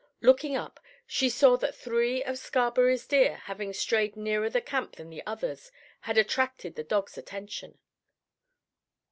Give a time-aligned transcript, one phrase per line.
[0.19, 5.11] Looking up, she saw that three of Scarberry's deer, having strayed nearer the camp than
[5.11, 7.77] the others, had attracted the dog's attention.